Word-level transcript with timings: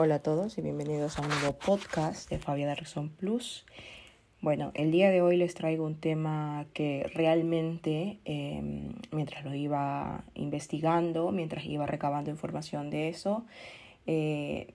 Hola 0.00 0.14
a 0.14 0.22
todos 0.22 0.56
y 0.58 0.60
bienvenidos 0.60 1.18
a 1.18 1.22
un 1.22 1.28
nuevo 1.28 1.54
podcast 1.54 2.30
de 2.30 2.38
Fabia 2.38 2.68
Darson 2.68 3.08
Plus. 3.08 3.66
Bueno, 4.40 4.70
el 4.74 4.92
día 4.92 5.10
de 5.10 5.22
hoy 5.22 5.36
les 5.36 5.56
traigo 5.56 5.84
un 5.84 5.96
tema 5.96 6.66
que 6.72 7.10
realmente, 7.14 8.20
em, 8.24 8.92
mientras 9.10 9.44
lo 9.44 9.52
iba 9.56 10.22
investigando, 10.36 11.32
mientras 11.32 11.64
iba 11.64 11.84
recabando 11.84 12.30
información 12.30 12.90
de 12.90 13.08
eso, 13.08 13.44
eh, 14.06 14.72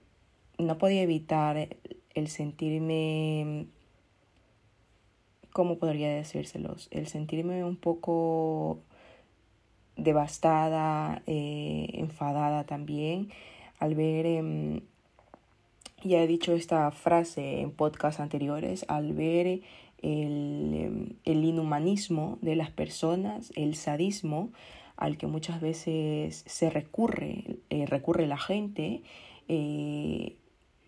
no 0.58 0.76
podía 0.76 1.00
evitar 1.00 1.68
el 2.12 2.28
sentirme, 2.28 3.64
¿cómo 5.54 5.78
podría 5.78 6.10
decírselos? 6.10 6.88
El 6.90 7.06
sentirme 7.06 7.64
un 7.64 7.76
poco 7.76 8.80
devastada, 9.96 11.22
eh, 11.26 11.86
enfadada 11.94 12.64
también, 12.64 13.30
al 13.78 13.94
ver... 13.94 14.82
Ya 16.04 16.22
he 16.22 16.26
dicho 16.26 16.52
esta 16.52 16.90
frase 16.90 17.60
en 17.62 17.70
podcasts 17.70 18.20
anteriores, 18.20 18.84
al 18.88 19.14
ver 19.14 19.46
el, 19.46 19.62
em, 20.02 21.08
el, 21.24 21.44
inhumanismo 21.44 22.38
de 22.42 22.56
las 22.56 22.70
personas, 22.70 23.52
el 23.56 23.74
sadismo 23.74 24.50
al 24.96 25.16
que 25.16 25.26
muchas 25.26 25.62
veces 25.62 26.44
se 26.46 26.68
recurre, 26.70 27.56
eh, 27.70 27.86
recurre 27.86 28.26
la 28.26 28.36
gente, 28.36 29.02
eh, 29.48 30.36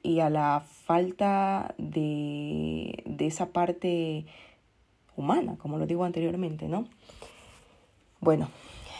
y 0.03 0.21
a 0.21 0.31
la 0.31 0.61
falta 0.61 1.75
de, 1.79 3.03
de, 3.07 3.27
esa 3.27 3.47
parte 3.47 4.27
humana, 5.17 5.57
como 5.59 5.79
lo 5.79 5.87
digo 5.87 6.05
anteriormente, 6.05 6.69
¿no? 6.69 6.87
Bueno, 8.21 8.49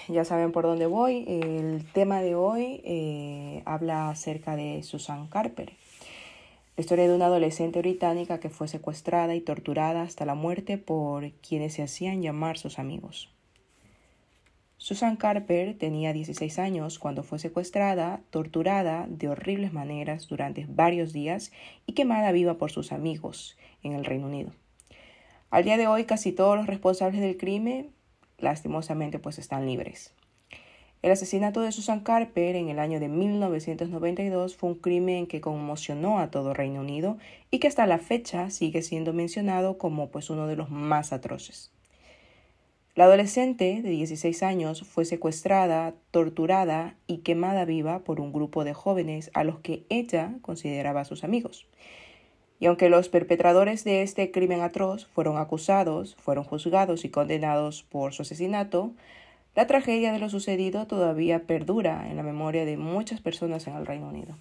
ya 0.09 0.25
saben 0.25 0.53
por 0.53 0.65
dónde 0.65 0.87
voy. 0.87 1.25
El 1.27 1.85
tema 1.93 2.21
de 2.21 2.35
hoy 2.35 2.81
eh, 2.85 3.63
habla 3.67 4.11
acerca 4.11 4.57
de 4.57 4.83
Susan 4.83 5.27
Carper. 5.29 5.73
La 6.77 6.83
historia 6.83 7.09
de 7.09 7.15
una 7.15 7.27
adolescente 7.27 7.79
británica 7.79 8.39
que 8.39 8.51
fue 8.51 8.69
secuestrada 8.69 9.35
y 9.35 9.41
torturada 9.41 10.03
hasta 10.03 10.27
la 10.27 10.35
muerte 10.35 10.77
por 10.77 11.33
quienes 11.33 11.73
se 11.73 11.83
hacían 11.83 12.21
llamar 12.21 12.59
sus 12.59 12.79
amigos. 12.79 13.31
Susan 14.77 15.17
Carper 15.17 15.79
tenía 15.79 16.13
16 16.13 16.59
años 16.59 16.99
cuando 16.99 17.23
fue 17.23 17.39
secuestrada, 17.39 18.21
torturada 18.29 19.07
de 19.09 19.31
horribles 19.31 19.73
maneras 19.73 20.29
durante 20.29 20.67
varios 20.69 21.15
días 21.15 21.51
y 21.87 21.95
quemada 21.95 22.31
viva 22.31 22.59
por 22.59 22.71
sus 22.71 22.93
amigos 22.93 23.57
en 23.83 23.95
el 23.95 24.05
Reino 24.05 24.27
Unido. 24.27 24.51
Al 25.49 25.65
día 25.65 25.79
de 25.79 25.87
hoy 25.87 26.05
casi 26.05 26.31
todos 26.31 26.59
los 26.59 26.67
responsables 26.67 27.23
del 27.23 27.39
crimen 27.39 27.89
lastimosamente 28.37 29.19
pues 29.19 29.39
están 29.39 29.65
libres. 29.65 30.13
El 31.03 31.13
asesinato 31.13 31.61
de 31.61 31.73
Susan 31.73 32.01
Carper 32.01 32.57
en 32.57 32.69
el 32.69 32.79
año 32.79 32.99
de 32.99 33.09
1992 33.09 34.57
fue 34.57 34.71
un 34.71 34.77
crimen 34.77 35.27
que 35.27 35.41
conmocionó 35.41 36.19
a 36.19 36.31
todo 36.31 36.55
Reino 36.55 36.81
Unido 36.81 37.19
y 37.51 37.59
que 37.59 37.69
hasta 37.69 37.87
la 37.87 37.99
fecha 37.99 38.51
sigue 38.51 38.83
siendo 38.83 39.13
mencionado 39.13 39.79
como 39.79 40.11
pues 40.11 40.31
uno 40.31 40.47
de 40.47 40.57
los 40.57 40.71
más 40.71 41.13
atroces. 41.13 41.71
La 42.97 43.05
adolescente 43.05 43.83
de 43.83 43.91
16 43.91 44.43
años 44.43 44.83
fue 44.83 45.05
secuestrada, 45.05 45.93
torturada 46.13 46.97
y 47.07 47.19
quemada 47.19 47.67
viva 47.67 47.99
por 47.99 48.21
un 48.21 48.33
grupo 48.33 48.65
de 48.65 48.73
jóvenes 48.73 49.31
a 49.35 49.45
los 49.45 49.59
que 49.59 49.85
ella 49.91 50.33
consideraba 50.41 51.05
sus 51.05 51.23
amigos. 51.23 51.67
Y 52.59 52.65
aunque 52.65 52.89
los 52.89 53.11
perpetradores 53.11 53.85
de 53.85 54.01
este 54.01 54.31
crimen 54.31 54.63
atroz 54.63 55.05
fueron 55.05 55.37
acusados, 55.37 56.17
fueron 56.17 56.45
juzgados 56.45 57.05
y 57.05 57.11
condenados 57.11 57.83
por 57.83 58.15
su 58.15 58.23
asesinato, 58.23 58.95
la 59.57 59.67
tragedia 59.67 60.13
de 60.13 60.19
lo 60.19 60.29
sucedido 60.29 60.87
todavía 60.87 61.45
perdura 61.45 62.09
en 62.11 62.17
la 62.17 62.23
memoria 62.23 62.67
de 62.67 62.77
muchas 62.77 63.23
personas 63.23 63.67
en 63.67 63.75
el 63.75 63.87
Reino 63.87 64.07
Unido. 64.07 64.37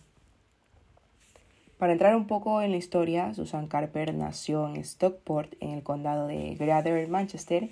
Para 1.78 1.94
entrar 1.94 2.18
un 2.18 2.28
poco 2.28 2.62
en 2.62 2.72
la 2.72 2.78
historia, 2.78 3.34
Susan 3.34 3.68
Carper 3.68 4.14
nació 4.14 4.68
en 4.68 4.76
Stockport, 4.76 5.54
en 5.62 5.72
el 5.72 5.84
condado 5.84 6.28
de 6.28 6.56
Greater 6.56 7.08
Manchester, 7.08 7.70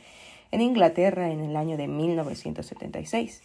en 0.52 0.62
Inglaterra, 0.62 1.32
en 1.32 1.42
el 1.42 1.58
año 1.58 1.76
de 1.76 1.90
1976. 1.90 3.42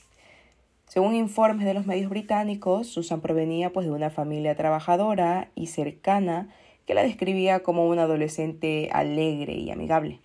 Según 0.87 1.17
informes 1.17 1.67
de 1.67 1.75
los 1.75 1.85
medios 1.85 2.09
británicos, 2.09 2.87
Susan 2.87 3.21
provenía 3.21 3.73
pues, 3.73 3.87
de 3.87 3.93
una 3.93 4.11
familia 4.11 4.55
trabajadora 4.55 5.49
y 5.57 5.67
cercana 5.67 6.49
que 6.87 6.95
la 6.95 7.03
describía 7.03 7.65
como 7.65 7.89
una 7.89 8.05
adolescente 8.05 8.91
alegre 8.93 9.55
y 9.55 9.73
amigable. 9.73 10.21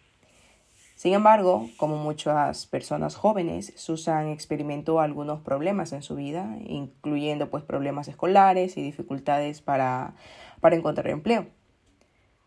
Sin 0.95 1.13
embargo, 1.13 1.69
como 1.77 1.97
muchas 1.97 2.65
personas 2.65 3.15
jóvenes, 3.15 3.73
Susan 3.75 4.27
experimentó 4.27 4.99
algunos 4.99 5.41
problemas 5.41 5.91
en 5.91 6.01
su 6.01 6.15
vida, 6.15 6.57
incluyendo 6.65 7.49
pues 7.49 7.63
problemas 7.63 8.07
escolares 8.07 8.77
y 8.77 8.83
dificultades 8.83 9.61
para, 9.61 10.15
para 10.61 10.75
encontrar 10.75 11.09
empleo. 11.09 11.47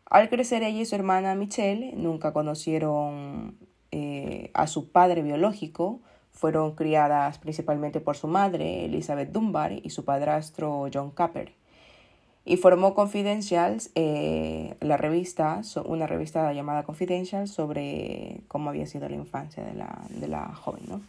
Al 0.08 0.28
crecer 0.28 0.62
ella 0.62 0.80
y 0.80 0.86
su 0.86 0.94
hermana 0.94 1.34
Michelle 1.34 1.92
nunca 1.96 2.32
conocieron 2.32 3.58
eh, 3.90 4.50
a 4.54 4.68
su 4.68 4.92
padre 4.92 5.22
biológico, 5.22 6.00
fueron 6.30 6.76
criadas 6.76 7.38
principalmente 7.38 8.00
por 8.00 8.16
su 8.16 8.28
madre, 8.28 8.84
Elizabeth 8.84 9.32
Dunbar, 9.32 9.72
y 9.72 9.90
su 9.90 10.04
padrastro 10.04 10.88
John 10.92 11.10
Capper 11.10 11.52
y 12.48 12.56
formó 12.58 12.94
Confidentials, 12.94 13.90
eh, 13.96 14.76
la 14.80 14.96
revista, 14.96 15.60
una 15.84 16.06
revista 16.06 16.52
llamada 16.52 16.84
Confidential 16.84 17.48
sobre 17.48 18.40
cómo 18.46 18.70
había 18.70 18.86
sido 18.86 19.08
la 19.08 19.16
infancia 19.16 19.64
de 19.64 19.74
la, 19.74 19.98
de 20.10 20.28
la 20.28 20.54
joven. 20.54 20.84
¿no? 20.88 21.00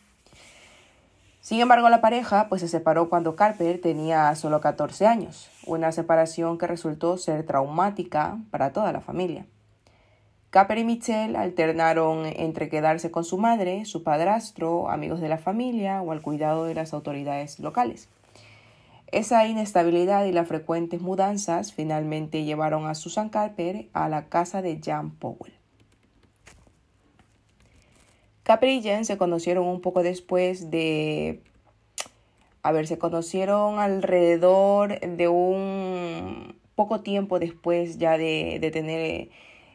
Sin 1.41 1.61
embargo, 1.61 1.89
la 1.89 2.01
pareja 2.01 2.47
pues, 2.49 2.61
se 2.61 2.67
separó 2.67 3.07
cuando 3.07 3.35
Carper 3.35 3.79
tenía 3.79 4.33
solo 4.33 4.59
14 4.59 5.05
años, 5.05 5.51
una 5.67 5.91
separación 5.91 6.57
que 6.57 6.65
resultó 6.65 7.17
ser 7.17 7.45
traumática 7.45 8.39
para 8.49 8.73
toda 8.73 8.91
la 8.91 9.01
familia. 9.01 9.45
Carper 10.49 10.79
y 10.79 10.85
Michelle 10.85 11.37
alternaron 11.37 12.25
entre 12.25 12.67
quedarse 12.67 13.11
con 13.11 13.23
su 13.23 13.37
madre, 13.37 13.85
su 13.85 14.01
padrastro, 14.01 14.89
amigos 14.89 15.21
de 15.21 15.29
la 15.29 15.37
familia 15.37 16.01
o 16.01 16.11
al 16.13 16.23
cuidado 16.23 16.65
de 16.65 16.73
las 16.73 16.93
autoridades 16.93 17.59
locales. 17.59 18.09
Esa 19.11 19.47
inestabilidad 19.47 20.25
y 20.25 20.33
las 20.33 20.47
frecuentes 20.47 20.99
mudanzas 20.99 21.71
finalmente 21.71 22.43
llevaron 22.43 22.87
a 22.87 22.95
Susan 22.95 23.29
Carper 23.29 23.87
a 23.93 24.09
la 24.09 24.27
casa 24.27 24.61
de 24.61 24.81
Jan 24.83 25.11
Powell. 25.11 25.53
Carper 28.43 28.69
y 28.69 28.83
Jan 28.83 29.05
se 29.05 29.17
conocieron 29.17 29.65
un 29.65 29.81
poco 29.81 30.03
después 30.03 30.69
de... 30.71 31.41
A 32.63 32.73
ver, 32.73 32.85
se 32.85 32.97
conocieron 32.97 33.79
alrededor 33.79 34.99
de 34.99 35.29
un 35.29 36.57
poco 36.75 36.99
tiempo 36.99 37.39
después 37.39 37.97
ya 37.97 38.17
de, 38.17 38.59
tener... 38.73 39.29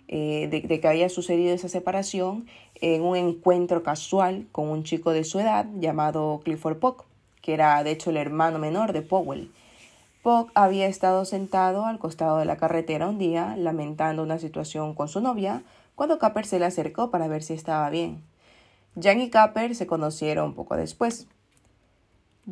Eh, 0.08 0.48
de, 0.48 0.80
que 0.80 0.88
había 0.88 1.08
sucedido 1.08 1.54
esa 1.54 1.70
separación 1.70 2.46
en 2.82 3.00
un 3.00 3.16
encuentro 3.16 3.82
casual 3.82 4.46
con 4.52 4.68
un 4.68 4.84
chico 4.84 5.12
de 5.12 5.24
su 5.24 5.40
edad 5.40 5.66
llamado 5.78 6.42
Clifford 6.44 6.78
Pock 6.78 7.06
que 7.42 7.52
era 7.52 7.82
de 7.84 7.90
hecho 7.90 8.10
el 8.10 8.16
hermano 8.16 8.58
menor 8.58 8.92
de 8.92 9.02
Powell. 9.02 9.52
Pock 10.22 10.52
había 10.54 10.86
estado 10.86 11.24
sentado 11.24 11.84
al 11.84 11.98
costado 11.98 12.38
de 12.38 12.44
la 12.44 12.56
carretera 12.56 13.08
un 13.08 13.18
día, 13.18 13.56
lamentando 13.56 14.22
una 14.22 14.38
situación 14.38 14.94
con 14.94 15.08
su 15.08 15.20
novia, 15.20 15.64
cuando 15.96 16.18
Capper 16.18 16.46
se 16.46 16.60
le 16.60 16.64
acercó 16.64 17.10
para 17.10 17.26
ver 17.26 17.42
si 17.42 17.54
estaba 17.54 17.90
bien. 17.90 18.22
Jan 19.00 19.20
y 19.20 19.30
Capper 19.30 19.74
se 19.74 19.86
conocieron 19.86 20.54
poco 20.54 20.76
después. 20.76 21.26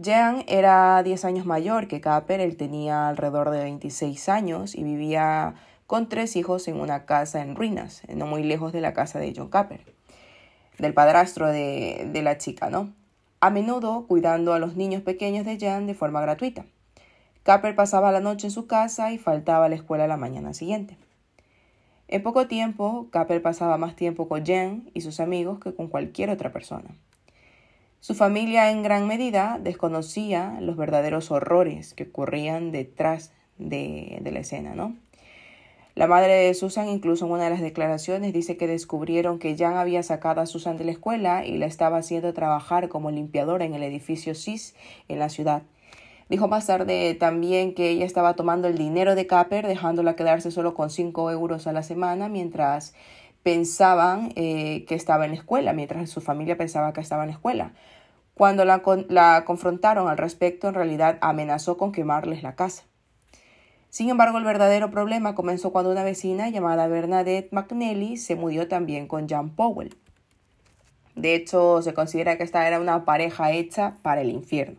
Jan 0.00 0.44
era 0.48 1.02
10 1.02 1.24
años 1.24 1.46
mayor 1.46 1.86
que 1.86 2.00
Capper, 2.00 2.40
él 2.40 2.56
tenía 2.56 3.08
alrededor 3.08 3.50
de 3.50 3.60
26 3.60 4.28
años 4.28 4.74
y 4.74 4.82
vivía 4.82 5.54
con 5.86 6.08
tres 6.08 6.36
hijos 6.36 6.66
en 6.68 6.80
una 6.80 7.04
casa 7.04 7.40
en 7.42 7.56
ruinas, 7.56 8.02
no 8.08 8.26
muy 8.26 8.42
lejos 8.42 8.72
de 8.72 8.80
la 8.80 8.94
casa 8.94 9.18
de 9.18 9.32
John 9.36 9.48
Capper, 9.48 9.80
del 10.78 10.94
padrastro 10.94 11.48
de, 11.48 12.08
de 12.12 12.22
la 12.22 12.38
chica, 12.38 12.70
¿no? 12.70 12.92
A 13.40 13.50
menudo 13.50 14.06
cuidando 14.06 14.52
a 14.52 14.58
los 14.58 14.76
niños 14.76 15.02
pequeños 15.02 15.46
de 15.46 15.58
Jan 15.58 15.86
de 15.86 15.94
forma 15.94 16.20
gratuita. 16.20 16.66
Capper 17.42 17.74
pasaba 17.74 18.12
la 18.12 18.20
noche 18.20 18.48
en 18.48 18.50
su 18.50 18.66
casa 18.66 19.12
y 19.12 19.18
faltaba 19.18 19.64
a 19.64 19.68
la 19.70 19.74
escuela 19.76 20.06
la 20.06 20.18
mañana 20.18 20.52
siguiente. 20.52 20.98
En 22.08 22.22
poco 22.22 22.46
tiempo, 22.46 23.08
Capper 23.10 23.40
pasaba 23.40 23.78
más 23.78 23.96
tiempo 23.96 24.28
con 24.28 24.44
Jan 24.44 24.90
y 24.92 25.00
sus 25.00 25.20
amigos 25.20 25.58
que 25.58 25.74
con 25.74 25.88
cualquier 25.88 26.28
otra 26.28 26.52
persona. 26.52 26.90
Su 28.00 28.14
familia 28.14 28.70
en 28.70 28.82
gran 28.82 29.06
medida 29.06 29.58
desconocía 29.62 30.58
los 30.60 30.76
verdaderos 30.76 31.30
horrores 31.30 31.94
que 31.94 32.04
ocurrían 32.04 32.72
detrás 32.72 33.32
de, 33.58 34.18
de 34.22 34.32
la 34.32 34.40
escena, 34.40 34.74
¿no? 34.74 34.96
La 35.94 36.06
madre 36.06 36.32
de 36.32 36.54
Susan, 36.54 36.88
incluso 36.88 37.26
en 37.26 37.32
una 37.32 37.44
de 37.44 37.50
las 37.50 37.60
declaraciones, 37.60 38.32
dice 38.32 38.56
que 38.56 38.66
descubrieron 38.66 39.38
que 39.38 39.56
Jan 39.56 39.76
había 39.76 40.02
sacado 40.02 40.40
a 40.40 40.46
Susan 40.46 40.76
de 40.76 40.84
la 40.84 40.92
escuela 40.92 41.44
y 41.44 41.58
la 41.58 41.66
estaba 41.66 41.98
haciendo 41.98 42.32
trabajar 42.32 42.88
como 42.88 43.10
limpiadora 43.10 43.64
en 43.64 43.74
el 43.74 43.82
edificio 43.82 44.34
CIS 44.34 44.74
en 45.08 45.18
la 45.18 45.28
ciudad. 45.28 45.62
Dijo 46.28 46.46
más 46.46 46.68
tarde 46.68 47.14
también 47.14 47.74
que 47.74 47.90
ella 47.90 48.06
estaba 48.06 48.34
tomando 48.34 48.68
el 48.68 48.78
dinero 48.78 49.16
de 49.16 49.26
Capper, 49.26 49.66
dejándola 49.66 50.14
quedarse 50.14 50.52
solo 50.52 50.74
con 50.74 50.88
cinco 50.88 51.28
euros 51.32 51.66
a 51.66 51.72
la 51.72 51.82
semana, 51.82 52.28
mientras 52.28 52.94
pensaban 53.42 54.32
eh, 54.36 54.84
que 54.86 54.94
estaba 54.94 55.24
en 55.24 55.32
la 55.32 55.38
escuela, 55.38 55.72
mientras 55.72 56.08
su 56.08 56.20
familia 56.20 56.56
pensaba 56.56 56.92
que 56.92 57.00
estaba 57.00 57.24
en 57.24 57.30
la 57.30 57.34
escuela. 57.34 57.72
Cuando 58.34 58.64
la, 58.64 58.80
la 59.08 59.44
confrontaron 59.44 60.08
al 60.08 60.18
respecto, 60.18 60.68
en 60.68 60.74
realidad 60.74 61.18
amenazó 61.20 61.76
con 61.76 61.90
quemarles 61.90 62.44
la 62.44 62.54
casa. 62.54 62.84
Sin 63.90 64.08
embargo, 64.08 64.38
el 64.38 64.44
verdadero 64.44 64.92
problema 64.92 65.34
comenzó 65.34 65.72
cuando 65.72 65.90
una 65.90 66.04
vecina 66.04 66.48
llamada 66.48 66.86
Bernadette 66.86 67.52
McNally 67.52 68.16
se 68.16 68.36
mudó 68.36 68.68
también 68.68 69.08
con 69.08 69.28
Jan 69.28 69.50
Powell. 69.50 69.96
De 71.16 71.34
hecho, 71.34 71.82
se 71.82 71.92
considera 71.92 72.36
que 72.36 72.44
esta 72.44 72.66
era 72.68 72.80
una 72.80 73.04
pareja 73.04 73.50
hecha 73.50 73.96
para 74.02 74.20
el 74.20 74.30
infierno. 74.30 74.78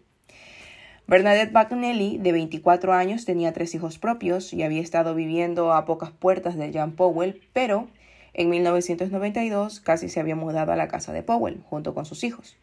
Bernadette 1.08 1.52
McNally, 1.52 2.20
de 2.20 2.32
24 2.32 2.94
años, 2.94 3.26
tenía 3.26 3.52
tres 3.52 3.76
hijos 3.76 4.00
propios 4.00 4.54
y 4.54 4.64
había 4.64 4.82
estado 4.82 5.14
viviendo 5.14 5.74
a 5.74 5.84
pocas 5.84 6.12
puertas 6.12 6.56
de 6.56 6.72
Jan 6.72 6.94
Powell, 6.94 7.42
pero 7.52 7.90
en 8.34 8.50
1992 8.50 9.82
casi 9.82 10.08
se 10.08 10.22
había 10.22 10.38
mudado 10.38 10.72
a 10.72 10.78
la 10.78 10.88
casa 10.88 11.12
de 11.12 11.22
Powell 11.22 11.62
junto 11.70 11.94
con 11.94 12.06
sus 12.06 12.24
hijos. 12.24 12.56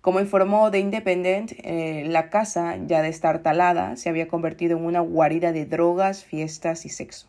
Como 0.00 0.20
informó 0.20 0.70
The 0.70 0.78
Independent, 0.78 1.52
eh, 1.58 2.04
la 2.06 2.30
casa, 2.30 2.76
ya 2.86 3.02
de 3.02 3.08
estar 3.08 3.40
talada, 3.42 3.96
se 3.96 4.08
había 4.08 4.28
convertido 4.28 4.76
en 4.78 4.84
una 4.84 5.00
guarida 5.00 5.52
de 5.52 5.66
drogas, 5.66 6.24
fiestas 6.24 6.86
y 6.86 6.88
sexo. 6.88 7.26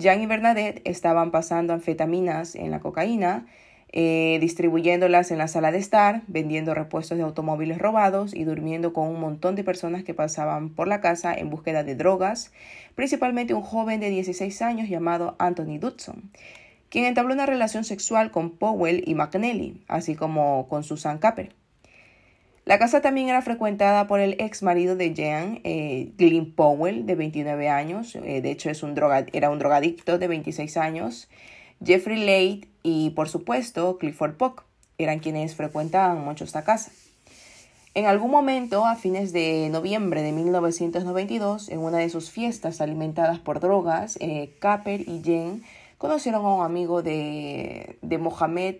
Jan 0.00 0.22
y 0.22 0.26
Bernadette 0.26 0.80
estaban 0.84 1.30
pasando 1.30 1.72
anfetaminas 1.72 2.54
en 2.54 2.70
la 2.70 2.80
cocaína, 2.80 3.46
eh, 3.94 4.38
distribuyéndolas 4.40 5.30
en 5.30 5.36
la 5.36 5.48
sala 5.48 5.70
de 5.70 5.76
estar, 5.76 6.22
vendiendo 6.26 6.72
repuestos 6.72 7.18
de 7.18 7.24
automóviles 7.24 7.76
robados 7.76 8.34
y 8.34 8.44
durmiendo 8.44 8.94
con 8.94 9.06
un 9.06 9.20
montón 9.20 9.54
de 9.54 9.64
personas 9.64 10.02
que 10.02 10.14
pasaban 10.14 10.70
por 10.70 10.88
la 10.88 11.02
casa 11.02 11.34
en 11.34 11.50
búsqueda 11.50 11.84
de 11.84 11.94
drogas, 11.94 12.52
principalmente 12.94 13.52
un 13.52 13.60
joven 13.60 14.00
de 14.00 14.08
16 14.08 14.62
años 14.62 14.88
llamado 14.88 15.36
Anthony 15.38 15.78
Dudson, 15.78 16.30
quien 16.92 17.06
entabló 17.06 17.32
una 17.32 17.46
relación 17.46 17.84
sexual 17.84 18.30
con 18.30 18.50
Powell 18.50 19.02
y 19.06 19.14
McNally, 19.14 19.82
así 19.88 20.14
como 20.14 20.68
con 20.68 20.84
Susan 20.84 21.16
Capper. 21.16 21.54
La 22.66 22.78
casa 22.78 23.00
también 23.00 23.30
era 23.30 23.40
frecuentada 23.40 24.06
por 24.06 24.20
el 24.20 24.36
ex 24.38 24.62
marido 24.62 24.94
de 24.94 25.14
Jean, 25.14 25.60
eh, 25.64 26.12
Glyn 26.18 26.54
Powell, 26.54 27.06
de 27.06 27.14
29 27.14 27.70
años, 27.70 28.14
eh, 28.16 28.42
de 28.42 28.50
hecho 28.50 28.68
es 28.68 28.82
un 28.82 28.94
era 29.32 29.48
un 29.48 29.58
drogadicto 29.58 30.18
de 30.18 30.28
26 30.28 30.76
años, 30.76 31.30
Jeffrey 31.82 32.18
Late 32.18 32.68
y, 32.82 33.10
por 33.10 33.30
supuesto, 33.30 33.96
Clifford 33.96 34.36
Puck, 34.36 34.64
eran 34.98 35.20
quienes 35.20 35.56
frecuentaban 35.56 36.22
mucho 36.22 36.44
esta 36.44 36.62
casa. 36.62 36.92
En 37.94 38.04
algún 38.04 38.30
momento, 38.30 38.84
a 38.84 38.96
fines 38.96 39.32
de 39.32 39.70
noviembre 39.70 40.20
de 40.20 40.32
1992, 40.32 41.70
en 41.70 41.78
una 41.78 41.98
de 41.98 42.10
sus 42.10 42.30
fiestas 42.30 42.82
alimentadas 42.82 43.38
por 43.38 43.60
drogas, 43.60 44.18
eh, 44.20 44.54
Capper 44.60 45.00
y 45.08 45.22
Jen 45.24 45.62
conocieron 46.02 46.44
a 46.44 46.52
un 46.52 46.64
amigo 46.64 47.00
de, 47.04 47.96
de 48.02 48.18
Mohamed, 48.18 48.78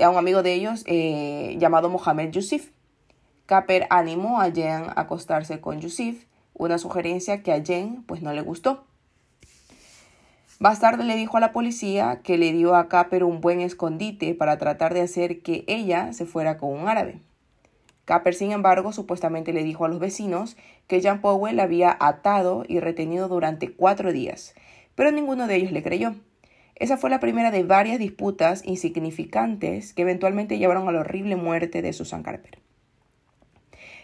a 0.00 0.08
un 0.08 0.16
amigo 0.16 0.44
de 0.44 0.52
ellos 0.52 0.84
eh, 0.86 1.56
llamado 1.58 1.90
Mohamed 1.90 2.30
Yusuf. 2.30 2.70
Capper 3.46 3.88
animó 3.90 4.40
a 4.40 4.52
Jen 4.52 4.84
a 4.84 5.00
acostarse 5.00 5.60
con 5.60 5.80
Yusuf, 5.80 6.14
una 6.52 6.78
sugerencia 6.78 7.42
que 7.42 7.50
a 7.50 7.60
Jen 7.60 8.04
pues 8.04 8.22
no 8.22 8.32
le 8.32 8.40
gustó. 8.40 8.84
Más 10.60 10.78
tarde 10.78 11.02
le 11.02 11.16
dijo 11.16 11.38
a 11.38 11.40
la 11.40 11.50
policía 11.50 12.20
que 12.22 12.38
le 12.38 12.52
dio 12.52 12.76
a 12.76 12.86
Capper 12.88 13.24
un 13.24 13.40
buen 13.40 13.60
escondite 13.60 14.32
para 14.36 14.56
tratar 14.56 14.94
de 14.94 15.00
hacer 15.00 15.42
que 15.42 15.64
ella 15.66 16.12
se 16.12 16.24
fuera 16.24 16.56
con 16.56 16.70
un 16.70 16.86
árabe. 16.86 17.18
Capper, 18.04 18.32
sin 18.32 18.52
embargo, 18.52 18.92
supuestamente 18.92 19.52
le 19.52 19.64
dijo 19.64 19.86
a 19.86 19.88
los 19.88 19.98
vecinos 19.98 20.56
que 20.86 21.02
Jan 21.02 21.20
Powell 21.20 21.56
la 21.56 21.64
había 21.64 21.96
atado 21.98 22.62
y 22.68 22.78
retenido 22.78 23.26
durante 23.26 23.72
cuatro 23.72 24.12
días, 24.12 24.54
pero 24.94 25.10
ninguno 25.10 25.48
de 25.48 25.56
ellos 25.56 25.72
le 25.72 25.82
creyó. 25.82 26.14
Esa 26.76 26.96
fue 26.96 27.10
la 27.10 27.20
primera 27.20 27.50
de 27.50 27.62
varias 27.62 27.98
disputas 27.98 28.62
insignificantes 28.64 29.94
que 29.94 30.02
eventualmente 30.02 30.58
llevaron 30.58 30.88
a 30.88 30.92
la 30.92 31.00
horrible 31.00 31.36
muerte 31.36 31.82
de 31.82 31.92
Susan 31.92 32.22
Carper. 32.22 32.58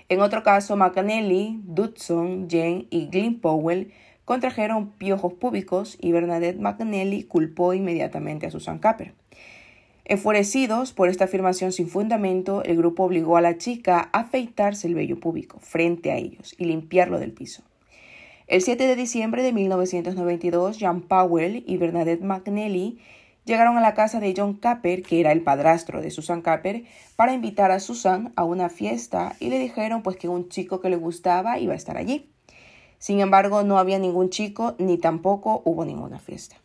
En 0.08 0.20
otro 0.20 0.42
caso, 0.42 0.76
McAnally, 0.76 1.60
Dudson, 1.64 2.48
Jane 2.48 2.86
y 2.90 3.06
Glyn 3.06 3.40
Powell 3.40 3.92
contrajeron 4.24 4.90
piojos 4.90 5.32
públicos 5.34 5.98
y 6.00 6.12
Bernadette 6.12 6.60
McAnally 6.60 7.24
culpó 7.24 7.74
inmediatamente 7.74 8.46
a 8.46 8.50
Susan 8.50 8.78
Carper. 8.78 9.14
Enfurecidos 10.04 10.92
por 10.92 11.08
esta 11.08 11.24
afirmación 11.24 11.70
sin 11.70 11.88
fundamento, 11.88 12.64
el 12.64 12.76
grupo 12.76 13.04
obligó 13.04 13.36
a 13.36 13.40
la 13.40 13.58
chica 13.58 14.10
a 14.12 14.20
afeitarse 14.20 14.88
el 14.88 14.94
vello 14.94 15.20
público 15.20 15.58
frente 15.60 16.10
a 16.10 16.16
ellos 16.16 16.54
y 16.58 16.64
limpiarlo 16.64 17.20
del 17.20 17.32
piso. 17.32 17.62
El 18.50 18.62
7 18.62 18.84
de 18.88 18.96
diciembre 18.96 19.44
de 19.44 19.52
1992, 19.52 20.78
John 20.80 21.02
Powell 21.02 21.62
y 21.68 21.76
Bernadette 21.76 22.24
McNally 22.24 22.98
llegaron 23.44 23.78
a 23.78 23.80
la 23.80 23.94
casa 23.94 24.18
de 24.18 24.34
John 24.36 24.54
Capper, 24.54 25.04
que 25.04 25.20
era 25.20 25.30
el 25.30 25.42
padrastro 25.42 26.00
de 26.00 26.10
Susan 26.10 26.42
Capper, 26.42 26.82
para 27.14 27.32
invitar 27.32 27.70
a 27.70 27.78
Susan 27.78 28.32
a 28.34 28.42
una 28.42 28.68
fiesta 28.68 29.36
y 29.38 29.50
le 29.50 29.60
dijeron 29.60 30.02
pues 30.02 30.16
que 30.16 30.28
un 30.28 30.48
chico 30.48 30.80
que 30.80 30.90
le 30.90 30.96
gustaba 30.96 31.60
iba 31.60 31.74
a 31.74 31.76
estar 31.76 31.96
allí. 31.96 32.32
Sin 32.98 33.20
embargo, 33.20 33.62
no 33.62 33.78
había 33.78 34.00
ningún 34.00 34.30
chico 34.30 34.74
ni 34.78 34.98
tampoco 34.98 35.62
hubo 35.64 35.84
ninguna 35.84 36.18
fiesta. 36.18 36.56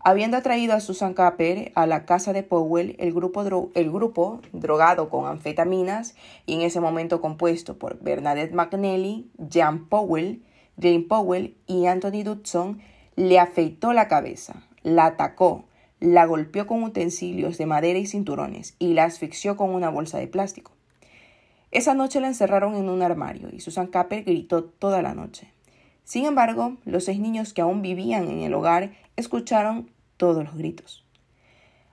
Habiendo 0.00 0.36
atraído 0.36 0.74
a 0.74 0.80
Susan 0.80 1.14
Capper 1.14 1.70
a 1.76 1.86
la 1.86 2.04
casa 2.04 2.32
de 2.32 2.42
Powell, 2.42 2.96
el 2.98 3.12
grupo, 3.12 3.70
el 3.74 3.92
grupo, 3.92 4.40
drogado 4.52 5.08
con 5.08 5.26
anfetaminas 5.26 6.16
y 6.46 6.54
en 6.54 6.62
ese 6.62 6.80
momento 6.80 7.20
compuesto 7.20 7.78
por 7.78 8.00
Bernadette 8.00 8.54
McNally, 8.54 9.30
Jan 9.52 9.88
Powell, 9.88 10.42
Jane 10.80 11.00
Powell 11.08 11.56
y 11.66 11.86
Anthony 11.86 12.22
Dudson, 12.24 12.80
le 13.16 13.38
afeitó 13.38 13.92
la 13.92 14.08
cabeza, 14.08 14.62
la 14.82 15.06
atacó, 15.06 15.64
la 16.00 16.26
golpeó 16.26 16.66
con 16.66 16.82
utensilios 16.82 17.58
de 17.58 17.66
madera 17.66 17.98
y 17.98 18.06
cinturones 18.06 18.74
y 18.78 18.94
la 18.94 19.04
asfixió 19.04 19.56
con 19.56 19.70
una 19.70 19.90
bolsa 19.90 20.18
de 20.18 20.28
plástico. 20.28 20.72
Esa 21.70 21.94
noche 21.94 22.20
la 22.20 22.28
encerraron 22.28 22.76
en 22.76 22.88
un 22.88 23.02
armario 23.02 23.48
y 23.52 23.60
Susan 23.60 23.88
Capper 23.88 24.24
gritó 24.24 24.64
toda 24.64 25.02
la 25.02 25.14
noche. 25.14 25.52
Sin 26.04 26.24
embargo, 26.24 26.78
los 26.84 27.04
seis 27.04 27.18
niños 27.20 27.52
que 27.52 27.60
aún 27.60 27.82
vivían 27.82 28.28
en 28.28 28.40
el 28.40 28.54
hogar 28.54 28.92
escucharon 29.16 29.90
todos 30.16 30.44
los 30.44 30.56
gritos. 30.56 31.04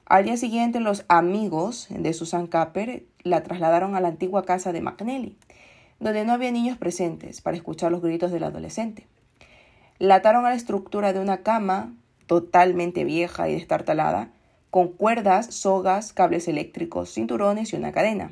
Al 0.05 0.23
día 0.23 0.37
siguiente, 0.37 0.79
los 0.79 1.03
amigos 1.07 1.87
de 1.89 2.13
Susan 2.13 2.47
Capper 2.47 3.03
la 3.23 3.41
trasladaron 3.41 3.95
a 3.95 4.01
la 4.01 4.09
antigua 4.09 4.45
casa 4.45 4.71
de 4.71 4.79
McNally, 4.79 5.35
donde 5.99 6.25
no 6.25 6.33
había 6.33 6.51
niños 6.51 6.77
presentes 6.77 7.41
para 7.41 7.57
escuchar 7.57 7.91
los 7.91 8.01
gritos 8.01 8.31
del 8.31 8.43
adolescente. 8.43 9.07
La 9.97 10.15
ataron 10.15 10.45
a 10.45 10.49
la 10.49 10.55
estructura 10.55 11.13
de 11.13 11.19
una 11.19 11.37
cama 11.37 11.93
totalmente 12.27 13.03
vieja 13.03 13.47
y 13.49 13.53
destartalada, 13.53 14.29
con 14.69 14.89
cuerdas, 14.89 15.53
sogas, 15.53 16.11
cables 16.11 16.47
eléctricos, 16.47 17.13
cinturones 17.13 17.71
y 17.71 17.77
una 17.77 17.93
cadena. 17.93 18.31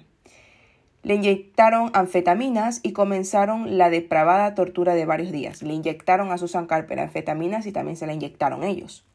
Le 1.04 1.16
inyectaron 1.16 1.90
anfetaminas 1.94 2.80
y 2.84 2.92
comenzaron 2.92 3.78
la 3.78 3.90
depravada 3.90 4.56
tortura 4.56 4.94
de 4.96 5.06
varios 5.06 5.32
días. 5.32 5.62
Le 5.62 5.74
inyectaron 5.74 6.32
a 6.32 6.38
Susan 6.38 6.66
Carper 6.66 7.00
anfetaminas 7.00 7.66
y 7.66 7.72
también 7.72 7.98
se 7.98 8.08
la 8.08 8.14
inyectaron 8.14 8.64
ellos. 8.64 9.06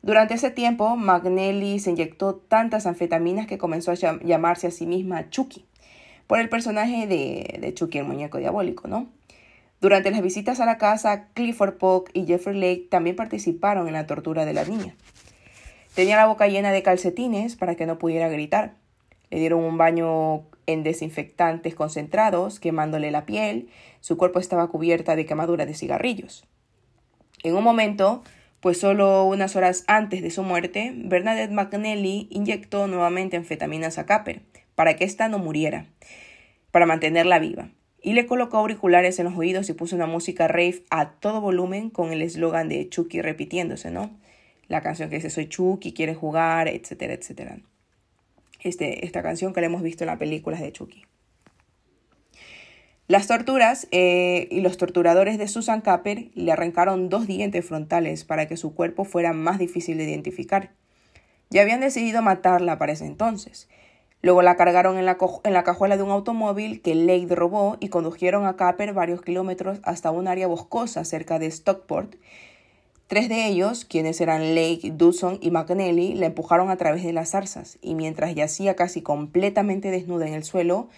Durante 0.00 0.34
ese 0.34 0.50
tiempo, 0.50 0.96
McNally 0.96 1.80
se 1.80 1.90
inyectó 1.90 2.36
tantas 2.36 2.86
anfetaminas 2.86 3.46
que 3.46 3.58
comenzó 3.58 3.90
a 3.90 4.18
llamarse 4.22 4.68
a 4.68 4.70
sí 4.70 4.86
misma 4.86 5.28
Chucky 5.28 5.66
por 6.28 6.38
el 6.38 6.48
personaje 6.48 7.06
de, 7.08 7.74
Chucky, 7.74 7.98
el 7.98 8.04
muñeco 8.04 8.38
diabólico, 8.38 8.86
¿no? 8.86 9.08
Durante 9.80 10.10
las 10.10 10.20
visitas 10.20 10.60
a 10.60 10.66
la 10.66 10.76
casa, 10.76 11.28
Clifford 11.32 11.78
Polk 11.78 12.10
y 12.12 12.26
Jeffrey 12.26 12.58
Lake 12.60 12.86
también 12.90 13.16
participaron 13.16 13.88
en 13.88 13.94
la 13.94 14.06
tortura 14.06 14.44
de 14.44 14.52
la 14.52 14.64
niña. 14.64 14.94
Tenía 15.94 16.16
la 16.16 16.26
boca 16.26 16.46
llena 16.46 16.70
de 16.70 16.82
calcetines 16.82 17.56
para 17.56 17.76
que 17.76 17.86
no 17.86 17.98
pudiera 17.98 18.28
gritar. 18.28 18.74
Le 19.30 19.38
dieron 19.38 19.60
un 19.64 19.78
baño 19.78 20.42
en 20.66 20.82
desinfectantes 20.82 21.74
concentrados, 21.74 22.60
quemándole 22.60 23.10
la 23.10 23.24
piel. 23.24 23.70
Su 24.00 24.18
cuerpo 24.18 24.38
estaba 24.38 24.68
cubierta 24.68 25.16
de 25.16 25.24
quemaduras 25.24 25.66
de 25.66 25.74
cigarrillos. 25.74 26.46
En 27.42 27.56
un 27.56 27.64
momento, 27.64 28.22
pues 28.60 28.78
solo 28.78 29.24
unas 29.24 29.56
horas 29.56 29.84
antes 29.86 30.20
de 30.20 30.30
su 30.30 30.42
muerte, 30.42 30.92
Bernadette 30.94 31.52
McNally 31.52 32.26
inyectó 32.30 32.86
nuevamente 32.86 33.38
anfetaminas 33.38 33.96
a 33.96 34.04
Capper 34.04 34.42
para 34.78 34.94
que 34.94 35.04
ésta 35.04 35.28
no 35.28 35.40
muriera, 35.40 35.86
para 36.70 36.86
mantenerla 36.86 37.40
viva. 37.40 37.70
Y 38.00 38.12
le 38.12 38.26
colocó 38.26 38.58
auriculares 38.58 39.18
en 39.18 39.24
los 39.24 39.36
oídos 39.36 39.68
y 39.68 39.72
puso 39.72 39.96
una 39.96 40.06
música 40.06 40.46
rave 40.46 40.84
a 40.88 41.14
todo 41.14 41.40
volumen 41.40 41.90
con 41.90 42.12
el 42.12 42.22
eslogan 42.22 42.68
de 42.68 42.88
Chucky 42.88 43.20
repitiéndose, 43.20 43.90
¿no? 43.90 44.16
La 44.68 44.80
canción 44.80 45.10
que 45.10 45.16
dice 45.16 45.30
Soy 45.30 45.48
Chucky, 45.48 45.94
quiere 45.94 46.14
jugar, 46.14 46.68
etcétera, 46.68 47.14
etcétera. 47.14 47.58
Este, 48.62 49.04
esta 49.04 49.20
canción 49.20 49.52
que 49.52 49.60
la 49.62 49.66
hemos 49.66 49.82
visto 49.82 50.04
en 50.04 50.10
las 50.10 50.18
películas 50.18 50.60
de 50.60 50.70
Chucky. 50.70 51.02
Las 53.08 53.26
torturas 53.26 53.88
eh, 53.90 54.46
y 54.48 54.60
los 54.60 54.76
torturadores 54.76 55.38
de 55.38 55.48
Susan 55.48 55.80
Capper 55.80 56.28
le 56.36 56.52
arrancaron 56.52 57.08
dos 57.08 57.26
dientes 57.26 57.66
frontales 57.66 58.22
para 58.22 58.46
que 58.46 58.56
su 58.56 58.76
cuerpo 58.76 59.04
fuera 59.04 59.32
más 59.32 59.58
difícil 59.58 59.98
de 59.98 60.04
identificar. 60.04 60.70
Ya 61.50 61.62
habían 61.62 61.80
decidido 61.80 62.22
matarla 62.22 62.78
para 62.78 62.92
ese 62.92 63.06
entonces, 63.06 63.68
Luego 64.20 64.42
la 64.42 64.56
cargaron 64.56 64.98
en 64.98 65.06
la, 65.06 65.16
en 65.44 65.52
la 65.52 65.62
cajuela 65.62 65.96
de 65.96 66.02
un 66.02 66.10
automóvil 66.10 66.82
que 66.82 66.94
Lake 66.94 67.34
robó 67.34 67.76
y 67.80 67.88
condujeron 67.88 68.46
a 68.46 68.56
Capper 68.56 68.92
varios 68.92 69.22
kilómetros 69.22 69.78
hasta 69.84 70.10
un 70.10 70.26
área 70.26 70.48
boscosa 70.48 71.04
cerca 71.04 71.38
de 71.38 71.50
Stockport. 71.50 72.16
Tres 73.06 73.28
de 73.28 73.46
ellos, 73.46 73.84
quienes 73.84 74.20
eran 74.20 74.54
Lake, 74.54 74.92
Dawson 74.92 75.38
y 75.40 75.50
McNally, 75.50 76.14
la 76.14 76.26
empujaron 76.26 76.68
a 76.68 76.76
través 76.76 77.04
de 77.04 77.12
las 77.12 77.30
zarzas 77.30 77.78
y 77.80 77.94
mientras 77.94 78.34
yacía 78.34 78.76
casi 78.76 79.00
completamente 79.00 79.90
desnuda 79.90 80.26
en 80.26 80.34
el 80.34 80.44
suelo, 80.44 80.88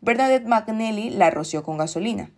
Bernadette 0.00 0.46
McNally 0.46 1.10
la 1.10 1.30
roció 1.30 1.62
con 1.62 1.76
gasolina. 1.76 2.30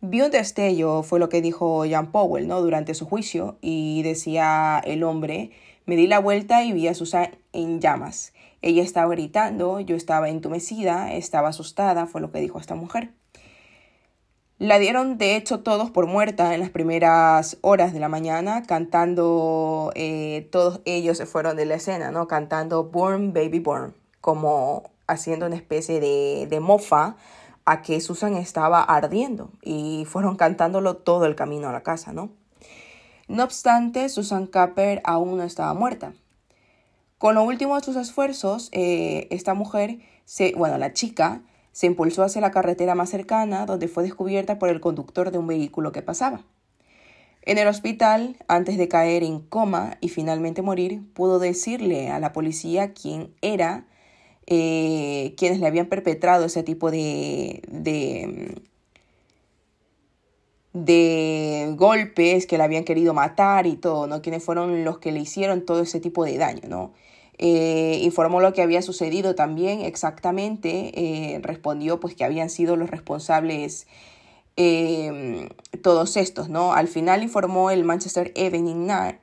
Vi 0.00 0.20
un 0.22 0.30
destello, 0.30 1.02
fue 1.02 1.18
lo 1.18 1.28
que 1.28 1.42
dijo 1.42 1.84
Jan 1.88 2.10
Powell, 2.10 2.48
¿no? 2.48 2.62
Durante 2.62 2.94
su 2.94 3.04
juicio, 3.04 3.58
y 3.60 4.02
decía 4.02 4.80
el 4.84 5.02
hombre, 5.02 5.50
me 5.88 5.96
di 5.96 6.06
la 6.06 6.18
vuelta 6.18 6.62
y 6.64 6.72
vi 6.72 6.86
a 6.86 6.92
Susan 6.92 7.30
en 7.54 7.80
llamas. 7.80 8.34
Ella 8.60 8.82
estaba 8.82 9.10
gritando, 9.14 9.80
yo 9.80 9.96
estaba 9.96 10.28
entumecida, 10.28 11.14
estaba 11.14 11.48
asustada, 11.48 12.06
fue 12.06 12.20
lo 12.20 12.30
que 12.30 12.40
dijo 12.40 12.58
esta 12.58 12.74
mujer. 12.74 13.12
La 14.58 14.78
dieron 14.78 15.16
de 15.16 15.34
hecho 15.34 15.60
todos 15.60 15.90
por 15.90 16.06
muerta 16.06 16.52
en 16.52 16.60
las 16.60 16.68
primeras 16.68 17.56
horas 17.62 17.94
de 17.94 18.00
la 18.00 18.10
mañana, 18.10 18.64
cantando, 18.64 19.90
eh, 19.94 20.46
todos 20.52 20.82
ellos 20.84 21.16
se 21.16 21.24
fueron 21.24 21.56
de 21.56 21.64
la 21.64 21.76
escena, 21.76 22.10
¿no? 22.10 22.28
Cantando 22.28 22.84
Born 22.84 23.32
Baby 23.32 23.60
Born, 23.60 23.94
como 24.20 24.90
haciendo 25.06 25.46
una 25.46 25.56
especie 25.56 26.00
de, 26.00 26.46
de 26.50 26.60
mofa 26.60 27.16
a 27.64 27.80
que 27.80 27.98
Susan 28.02 28.34
estaba 28.34 28.82
ardiendo 28.82 29.52
y 29.62 30.04
fueron 30.04 30.36
cantándolo 30.36 30.98
todo 30.98 31.24
el 31.24 31.34
camino 31.34 31.70
a 31.70 31.72
la 31.72 31.82
casa, 31.82 32.12
¿no? 32.12 32.28
No 33.28 33.44
obstante, 33.44 34.08
Susan 34.08 34.46
Capper 34.46 35.02
aún 35.04 35.36
no 35.36 35.44
estaba 35.44 35.74
muerta. 35.74 36.14
Con 37.18 37.34
lo 37.34 37.42
último 37.42 37.76
de 37.76 37.84
sus 37.84 37.96
esfuerzos, 37.96 38.70
eh, 38.72 39.28
esta 39.30 39.52
mujer, 39.54 39.98
se, 40.24 40.54
bueno, 40.54 40.78
la 40.78 40.92
chica, 40.92 41.42
se 41.72 41.86
impulsó 41.86 42.22
hacia 42.22 42.40
la 42.40 42.50
carretera 42.50 42.94
más 42.94 43.10
cercana, 43.10 43.66
donde 43.66 43.88
fue 43.88 44.02
descubierta 44.02 44.58
por 44.58 44.70
el 44.70 44.80
conductor 44.80 45.30
de 45.30 45.38
un 45.38 45.46
vehículo 45.46 45.92
que 45.92 46.02
pasaba. 46.02 46.44
En 47.42 47.58
el 47.58 47.68
hospital, 47.68 48.36
antes 48.46 48.78
de 48.78 48.88
caer 48.88 49.22
en 49.22 49.40
coma 49.40 49.96
y 50.00 50.08
finalmente 50.08 50.62
morir, 50.62 51.02
pudo 51.14 51.38
decirle 51.38 52.10
a 52.10 52.20
la 52.20 52.32
policía 52.32 52.92
quién 52.92 53.34
era, 53.42 53.86
eh, 54.46 55.34
quienes 55.36 55.60
le 55.60 55.66
habían 55.66 55.86
perpetrado 55.86 56.44
ese 56.44 56.62
tipo 56.62 56.90
de, 56.90 57.62
de, 57.68 58.60
de 60.72 61.74
golpes, 61.76 62.46
que 62.46 62.58
le 62.58 62.64
habían 62.64 62.84
querido 62.84 63.14
matar 63.14 63.66
y 63.66 63.76
todo, 63.76 64.06
¿no? 64.06 64.22
Quienes 64.22 64.44
fueron 64.44 64.84
los 64.84 64.98
que 64.98 65.12
le 65.12 65.20
hicieron 65.20 65.64
todo 65.64 65.80
ese 65.82 66.00
tipo 66.00 66.24
de 66.24 66.36
daño, 66.38 66.62
¿no? 66.68 66.92
Eh, 67.38 68.00
informó 68.02 68.40
lo 68.40 68.52
que 68.52 68.62
había 68.62 68.82
sucedido 68.82 69.34
también 69.34 69.82
exactamente, 69.82 70.92
eh, 71.34 71.40
respondió 71.40 72.00
pues 72.00 72.16
que 72.16 72.24
habían 72.24 72.50
sido 72.50 72.74
los 72.76 72.90
responsables 72.90 73.86
eh, 74.56 75.48
todos 75.82 76.16
estos, 76.16 76.48
¿no? 76.48 76.72
Al 76.74 76.88
final 76.88 77.22
informó 77.22 77.70
el 77.70 77.84
Manchester 77.84 78.32
Evening 78.34 78.86
Night 78.86 79.18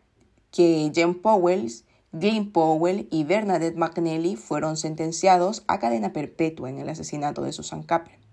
que 0.52 0.92
Jen 0.96 1.16
Powell, 1.16 1.70
Glenn 2.14 2.54
Powell 2.54 3.10
y 3.12 3.26
Bernadette 3.26 3.76
McNally 3.76 4.38
fueron 4.38 4.78
sentenciados 4.78 5.66
a 5.68 5.80
cadena 5.80 6.14
perpetua 6.14 6.70
en 6.70 6.80
el 6.80 6.88
asesinato 6.88 7.42
de 7.42 7.52
Susan 7.52 7.84
Capper 7.84 8.25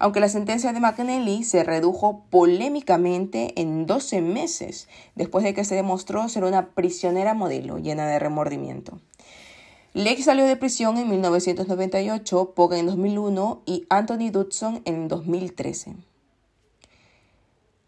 aunque 0.00 0.18
la 0.18 0.30
sentencia 0.30 0.72
de 0.72 0.80
McNally 0.80 1.44
se 1.44 1.62
redujo 1.62 2.24
polémicamente 2.30 3.52
en 3.60 3.86
12 3.86 4.22
meses, 4.22 4.88
después 5.14 5.44
de 5.44 5.52
que 5.52 5.62
se 5.62 5.74
demostró 5.74 6.26
ser 6.30 6.44
una 6.44 6.70
prisionera 6.70 7.34
modelo 7.34 7.78
llena 7.78 8.08
de 8.08 8.18
remordimiento. 8.18 8.98
Lake 9.92 10.22
salió 10.22 10.46
de 10.46 10.56
prisión 10.56 10.96
en 10.96 11.10
1998, 11.10 12.52
Poga 12.56 12.78
en 12.78 12.86
2001 12.86 13.62
y 13.66 13.86
Anthony 13.90 14.30
Dudson 14.32 14.80
en 14.86 15.06
2013. 15.06 15.94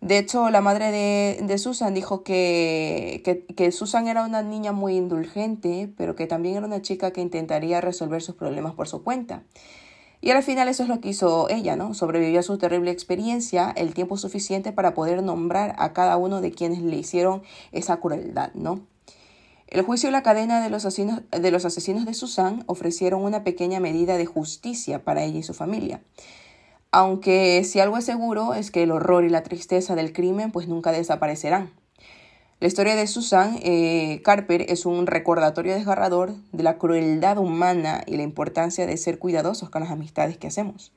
De 0.03 0.19
hecho, 0.19 0.51
la 0.51 0.61
madre 0.61 0.91
de, 0.91 1.59
Susan 1.59 1.95
dijo 1.95 2.25
que, 2.25 3.45
que, 3.57 3.73
Susan 3.73 4.07
era 4.07 4.27
una 4.27 4.43
niña 4.43 4.73
muy 4.73 4.97
indulgente, 4.97 5.91
pero 5.97 6.15
que 6.15 6.27
también 6.27 6.57
era 6.57 6.67
una 6.67 6.83
chica 6.83 7.13
que 7.13 7.23
intentaría 7.23 7.81
resolver 7.81 8.21
sus 8.21 8.35
problemas 8.35 8.75
por 8.75 8.87
su 8.87 9.03
cuenta. 9.03 9.45
Y 10.23 10.31
al 10.31 10.43
final 10.45 10.69
eso 10.69 10.85
es 10.85 10.89
lo 10.89 11.01
que 11.01 11.09
hizo 11.09 11.51
ella, 11.51 11.75
¿no? 11.75 11.95
Sobrevivió 11.95 12.39
a 12.39 12.45
su 12.45 12.57
terrible 12.57 12.93
experiencia 12.93 13.73
el 13.77 13.93
tiempo 13.93 14.17
suficiente 14.17 14.71
para 14.71 14.95
poder 14.95 15.21
nombrar 15.21 15.75
a 15.79 15.93
cada 15.93 16.17
uno 16.17 16.41
de 16.41 16.53
quienes 16.53 16.81
le 16.81 16.97
hicieron 16.97 17.43
esa 17.73 17.99
crueldad, 17.99 18.53
¿no? 18.55 18.81
El 19.67 19.83
juicio 19.83 20.09
y 20.09 20.13
la 20.13 20.23
cadena 20.23 20.63
de 20.63 20.71
los, 20.71 20.85
asesinos, 20.85 21.23
de 21.33 21.51
los 21.51 21.65
asesinos 21.65 22.05
de 22.05 22.15
Susan 22.15 22.63
ofrecieron 22.67 23.25
una 23.25 23.43
pequeña 23.43 23.81
medida 23.81 24.17
de 24.17 24.27
justicia 24.27 25.03
para 25.03 25.25
ella 25.25 25.41
y 25.41 25.43
su 25.43 25.55
familia. 25.55 26.01
Aunque 26.93 27.65
si 27.65 27.81
algo 27.81 27.99
es 27.99 28.05
seguro 28.05 28.55
es 28.55 28.71
que 28.71 28.85
el 28.85 28.93
horror 28.93 29.25
y 29.25 29.29
la 29.29 29.43
tristeza 29.43 29.97
del 29.97 30.13
crimen 30.13 30.53
pues 30.53 30.69
nunca 30.69 30.93
desaparecerán. 30.93 31.73
La 32.63 32.69
historia 32.69 32.95
de 32.95 33.09
Susan 33.09 33.59
eh, 33.65 34.21
Carper 34.23 34.67
es 34.69 34.87
un 34.87 35.09
recordatorio 35.09 35.75
desgarrador 35.75 36.33
de 36.53 36.63
la 36.63 36.79
crueldad 36.79 37.39
humana 37.39 38.05
y 38.07 38.17
la 38.17 38.23
importancia 38.23 38.87
de 38.87 38.97
ser 38.99 39.19
cuidadosos 39.19 39.69
con 39.69 39.83
las 39.83 39.91
amistades 39.91 40.39
que 40.39 40.47
hacemos. 40.47 40.93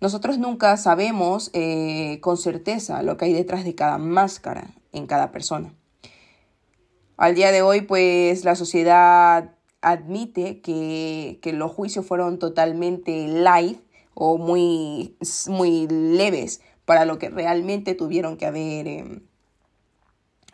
Nosotros 0.00 0.38
nunca 0.38 0.76
sabemos 0.76 1.50
eh, 1.52 2.20
con 2.20 2.36
certeza 2.36 3.02
lo 3.02 3.16
que 3.16 3.24
hay 3.24 3.32
detrás 3.32 3.64
de 3.64 3.74
cada 3.74 3.98
máscara 3.98 4.70
en 4.92 5.08
cada 5.08 5.32
persona. 5.32 5.74
Al 7.16 7.34
día 7.34 7.50
de 7.50 7.62
hoy, 7.62 7.80
pues 7.80 8.44
la 8.44 8.54
sociedad 8.54 9.56
admite 9.80 10.60
que, 10.60 11.40
los 11.54 11.72
juicios 11.72 12.06
fueron 12.06 12.38
totalmente 12.38 13.26
light 13.26 13.80
o 14.14 14.38
muy, 14.38 15.16
muy 15.48 15.88
leves 15.88 16.60
para 16.84 17.04
lo 17.04 17.18
que 17.18 17.30
realmente 17.30 17.96
tuvieron 17.96 18.36
que 18.36 18.46
haber 18.46 18.86
em, 18.86 19.27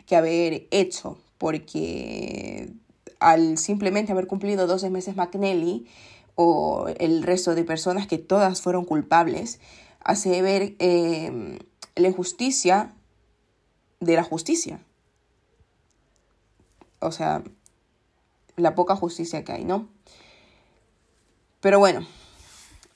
que 0.06 0.16
haber 0.16 0.66
hecho, 0.70 1.18
porque 1.38 2.72
al 3.20 3.58
simplemente 3.58 4.12
haber 4.12 4.26
cumplido 4.26 4.66
12 4.66 4.90
meses 4.90 5.16
McNally 5.16 5.86
o 6.34 6.86
el 6.98 7.22
resto 7.22 7.54
de 7.54 7.64
personas 7.64 8.06
que 8.06 8.18
todas 8.18 8.60
fueron 8.60 8.84
culpables, 8.84 9.60
hace 10.00 10.42
ver 10.42 10.74
em, 10.78 11.58
la 11.94 12.08
injusticia 12.08 12.94
de 14.00 14.16
la 14.16 14.22
justicia. 14.22 14.80
O 17.00 17.12
sea, 17.12 17.42
la 18.56 18.74
poca 18.74 18.96
justicia 18.96 19.44
que 19.44 19.52
hay, 19.52 19.64
¿no? 19.64 19.88
Pero 21.60 21.78
bueno, 21.78 22.06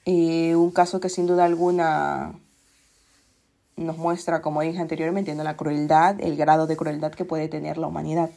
eh, 0.05 0.57
un 0.57 0.71
caso 0.71 1.00
que 1.00 1.09
sin 1.09 1.27
duda 1.27 1.45
alguna 1.45 2.38
nos 3.79 3.97
muestra, 3.97 4.43
como 4.43 4.61
dije 4.63 4.79
anteriormente, 4.79 5.35
la 5.35 5.57
crueldad, 5.57 6.21
el 6.21 6.37
grado 6.37 6.67
de 6.67 6.77
crueldad 6.77 7.13
que 7.13 7.25
puede 7.25 7.49
tener 7.49 7.79
la 7.79 7.87
humanidad. 7.87 8.31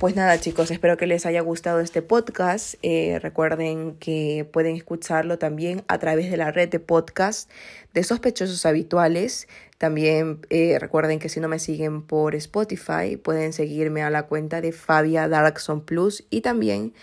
Pues 0.00 0.16
nada 0.16 0.40
chicos, 0.40 0.70
espero 0.70 0.96
que 0.96 1.06
les 1.06 1.26
haya 1.26 1.42
gustado 1.42 1.80
este 1.80 2.00
podcast. 2.00 2.76
Eh, 2.80 3.18
recuerden 3.20 3.96
que 3.96 4.48
pueden 4.50 4.74
escucharlo 4.74 5.38
también 5.38 5.82
a 5.88 5.98
través 5.98 6.30
de 6.30 6.38
la 6.38 6.50
red 6.50 6.70
de 6.70 6.80
podcast 6.80 7.50
de 7.92 8.02
sospechosos 8.02 8.64
habituales. 8.64 9.46
También 9.76 10.38
eh, 10.48 10.78
recuerden 10.78 11.18
que 11.18 11.28
si 11.28 11.38
no 11.38 11.48
me 11.48 11.58
siguen 11.58 12.00
por 12.00 12.34
Spotify, 12.34 13.18
pueden 13.22 13.52
seguirme 13.52 14.02
a 14.02 14.08
la 14.08 14.22
cuenta 14.22 14.62
de 14.62 14.72
Fabia 14.72 15.28
Darkson 15.28 15.82
Plus 15.82 16.24
y 16.30 16.40
también 16.40 16.94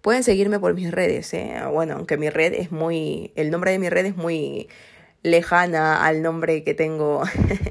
pueden 0.00 0.22
seguirme 0.22 0.60
por 0.60 0.74
mis 0.74 0.92
redes. 0.92 1.34
¿eh? 1.34 1.56
Bueno, 1.72 1.94
aunque 1.94 2.18
mi 2.18 2.30
red 2.30 2.54
es 2.54 2.70
muy, 2.70 3.32
el 3.34 3.50
nombre 3.50 3.72
de 3.72 3.80
mi 3.80 3.88
red 3.88 4.06
es 4.06 4.16
muy 4.16 4.68
lejana 5.24 6.04
al 6.04 6.22
nombre 6.22 6.62
que 6.62 6.74
tengo 6.74 7.24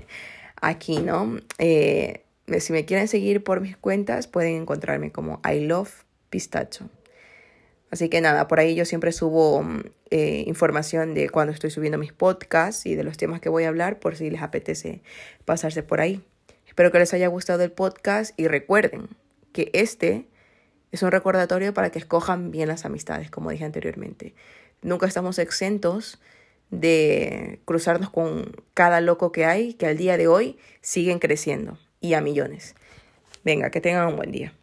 aquí, 0.61 0.99
¿no? 0.99 1.39
Eh, 1.59 2.23
si 2.59 2.73
me 2.73 2.83
quieren 2.83 3.07
seguir 3.07 3.43
por 3.43 3.61
mis 3.61 3.77
cuentas, 3.77 4.27
pueden 4.27 4.55
encontrarme 4.55 5.11
como 5.11 5.39
I 5.49 5.61
Love 5.61 6.03
Pistacho. 6.29 6.89
Así 7.89 8.09
que 8.09 8.21
nada, 8.21 8.47
por 8.47 8.59
ahí 8.59 8.73
yo 8.73 8.85
siempre 8.85 9.11
subo 9.11 9.63
eh, 10.09 10.43
información 10.47 11.13
de 11.13 11.29
cuando 11.29 11.53
estoy 11.53 11.69
subiendo 11.69 11.99
mis 11.99 12.11
podcasts 12.11 12.87
y 12.87 12.95
de 12.95 13.03
los 13.03 13.17
temas 13.17 13.39
que 13.39 13.49
voy 13.49 13.65
a 13.65 13.67
hablar 13.67 13.99
por 13.99 14.15
si 14.15 14.31
les 14.31 14.41
apetece 14.41 15.03
pasarse 15.45 15.83
por 15.83 16.01
ahí. 16.01 16.23
Espero 16.67 16.91
que 16.91 16.97
les 16.97 17.13
haya 17.13 17.27
gustado 17.27 17.63
el 17.63 17.71
podcast 17.71 18.37
y 18.37 18.47
recuerden 18.47 19.09
que 19.51 19.69
este 19.73 20.27
es 20.91 21.03
un 21.03 21.11
recordatorio 21.11 21.71
para 21.75 21.91
que 21.91 21.99
escojan 21.99 22.49
bien 22.49 22.67
las 22.67 22.83
amistades, 22.83 23.29
como 23.29 23.51
dije 23.51 23.63
anteriormente. 23.63 24.33
Nunca 24.81 25.05
estamos 25.05 25.37
exentos 25.37 26.19
de 26.79 27.59
cruzarnos 27.65 28.09
con 28.09 28.51
cada 28.73 29.01
loco 29.01 29.31
que 29.31 29.45
hay, 29.45 29.73
que 29.73 29.85
al 29.85 29.97
día 29.97 30.17
de 30.17 30.27
hoy 30.27 30.57
siguen 30.81 31.19
creciendo 31.19 31.77
y 32.01 32.13
a 32.15 32.21
millones. 32.21 32.75
Venga, 33.43 33.69
que 33.69 33.81
tengan 33.81 34.07
un 34.07 34.15
buen 34.15 34.31
día. 34.31 34.53